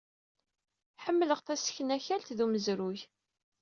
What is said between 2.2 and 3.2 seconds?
ed umezruy.